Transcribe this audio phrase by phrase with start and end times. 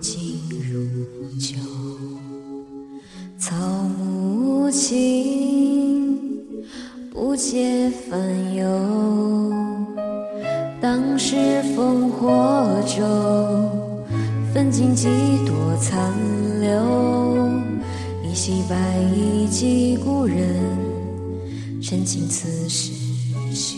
[0.00, 0.82] 情如
[1.38, 1.56] 旧，
[3.38, 3.54] 草
[3.98, 6.16] 木无情，
[7.12, 8.64] 不解烦忧。
[10.80, 11.36] 当时
[11.76, 13.04] 烽火骤，
[14.54, 15.06] 分尽几
[15.44, 16.14] 多残
[16.60, 17.50] 留。
[18.24, 20.38] 一袭白衣寄故人，
[21.82, 22.92] 真情此时
[23.52, 23.76] 休。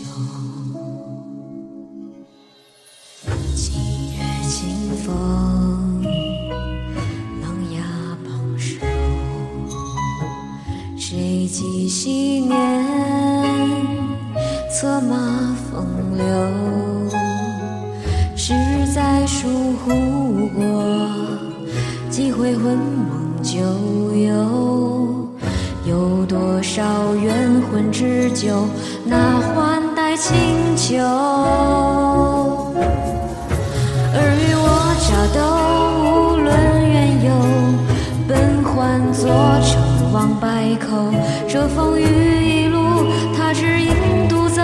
[3.55, 3.73] 今
[4.13, 5.52] 月清风。
[11.53, 12.83] 几昔年，
[14.71, 15.85] 策马风
[16.17, 16.25] 流？
[18.35, 18.55] 十
[18.91, 19.47] 载疏
[19.85, 20.63] 忽过，
[22.09, 23.59] 几回魂梦旧
[24.15, 25.29] 游。
[25.85, 28.65] 有多少冤魂织就，
[29.05, 30.33] 那换代清
[30.75, 30.97] 秋？
[40.73, 41.11] 王败寇。
[41.47, 42.03] 这风雨
[42.63, 42.77] 一路，
[43.35, 44.61] 他只影独走，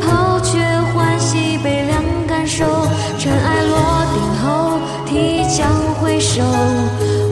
[0.00, 0.58] 抛却
[0.92, 2.64] 欢喜，悲凉感受。
[3.18, 5.66] 尘埃落定后，提枪
[6.00, 6.42] 回首，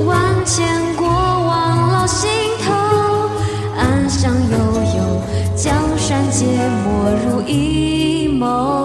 [0.06, 0.66] 万千
[0.96, 2.30] 过往烙心
[2.64, 2.72] 头。
[3.76, 4.56] 暗香悠
[4.96, 5.20] 悠，
[5.56, 6.46] 江山皆
[6.84, 6.86] 没
[7.26, 8.83] 入一眸。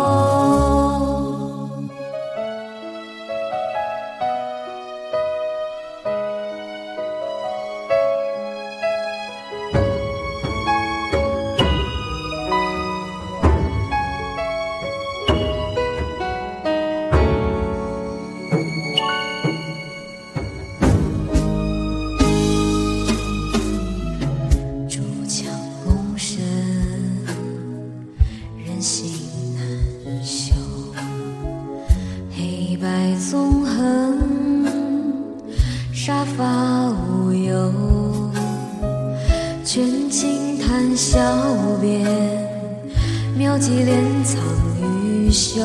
[43.50, 44.40] 妙计敛藏
[44.80, 45.60] 于袖。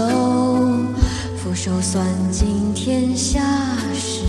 [1.37, 2.03] 俯首算
[2.33, 3.43] 尽天下
[3.93, 4.23] 事，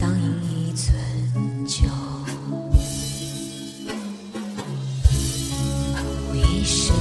[0.00, 0.86] 当饮一樽
[1.66, 1.84] 酒。
[6.32, 6.96] 一生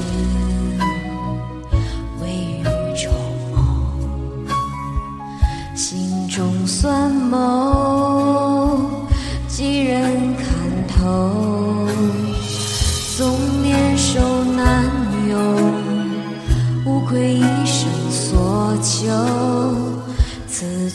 [2.22, 2.28] 未
[2.60, 3.10] 雨绸
[3.54, 3.56] 缪，
[5.78, 8.82] 心中算谋，
[9.48, 10.46] 几人看
[10.90, 11.88] 透。
[13.16, 14.43] 纵年寿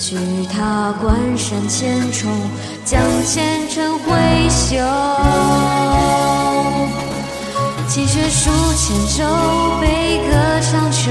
[0.09, 2.31] 此去他关山千重，
[2.83, 4.79] 将前尘挥袖。
[7.87, 9.25] 泣血数千舟，
[9.83, 10.33] 悲歌
[10.63, 11.11] 长彻，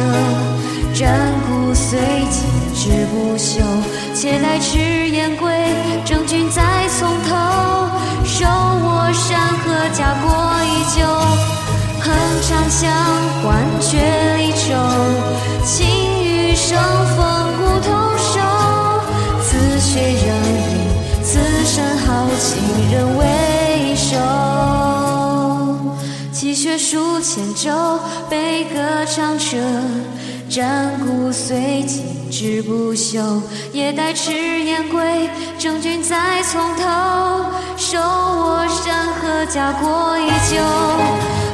[0.96, 2.00] 战鼓虽
[2.32, 2.42] 尽
[2.74, 3.62] 志不休。
[4.16, 5.54] 且待赤焰归，
[6.04, 7.36] 征军再从头。
[8.26, 10.34] 手握山河，家国
[10.64, 11.06] 依旧。
[12.02, 12.90] 横长枪，
[13.44, 14.17] 换却
[27.28, 28.00] 千舟，
[28.30, 29.58] 悲歌长彻，
[30.50, 33.20] 战鼓虽尽志不休。
[33.74, 35.30] 也待赤焰归，
[35.60, 36.86] 征军再从头。
[37.76, 40.56] 手握山河，家国依旧。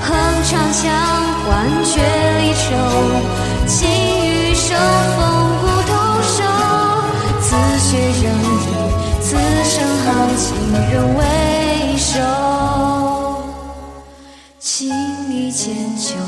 [0.05, 0.93] 横长枪，
[1.43, 1.49] 换
[1.83, 1.99] 却
[2.37, 2.61] 离愁。
[3.65, 3.89] 情
[4.29, 4.77] 与生，
[5.17, 5.21] 风
[5.59, 6.37] 骨同守。
[7.41, 7.49] 此
[7.79, 8.69] 血仍饮，
[9.19, 9.73] 此生
[10.05, 10.07] 豪
[10.37, 10.45] 情
[10.93, 11.19] 仍未
[15.63, 16.22] 千秋。